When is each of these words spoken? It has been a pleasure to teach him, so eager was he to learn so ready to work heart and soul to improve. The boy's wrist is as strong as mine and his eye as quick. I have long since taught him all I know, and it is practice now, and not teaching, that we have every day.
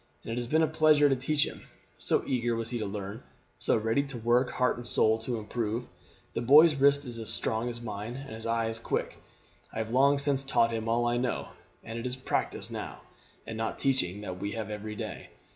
It 0.23 0.35
has 0.35 0.47
been 0.47 0.63
a 0.63 0.67
pleasure 0.67 1.09
to 1.09 1.15
teach 1.15 1.45
him, 1.45 1.61
so 1.99 2.23
eager 2.25 2.55
was 2.55 2.71
he 2.71 2.79
to 2.79 2.87
learn 2.87 3.21
so 3.59 3.77
ready 3.77 4.01
to 4.01 4.17
work 4.17 4.49
heart 4.49 4.77
and 4.77 4.87
soul 4.87 5.19
to 5.19 5.37
improve. 5.37 5.85
The 6.33 6.41
boy's 6.41 6.73
wrist 6.73 7.05
is 7.05 7.19
as 7.19 7.31
strong 7.31 7.69
as 7.69 7.83
mine 7.83 8.15
and 8.15 8.31
his 8.33 8.47
eye 8.47 8.65
as 8.67 8.79
quick. 8.79 9.17
I 9.71 9.77
have 9.77 9.93
long 9.93 10.17
since 10.17 10.43
taught 10.43 10.71
him 10.73 10.89
all 10.89 11.05
I 11.05 11.17
know, 11.17 11.49
and 11.83 11.99
it 11.99 12.07
is 12.07 12.15
practice 12.15 12.71
now, 12.71 13.01
and 13.45 13.55
not 13.59 13.77
teaching, 13.77 14.21
that 14.21 14.39
we 14.39 14.53
have 14.53 14.71
every 14.71 14.95
day. 14.95 15.29